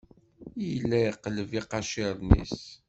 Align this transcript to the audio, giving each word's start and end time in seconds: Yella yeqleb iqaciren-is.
Yella 0.69 0.97
yeqleb 1.01 1.51
iqaciren-is. 1.59 2.59